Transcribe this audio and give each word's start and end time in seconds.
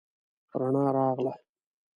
رڼا 0.59 0.85
راغله 0.95 1.33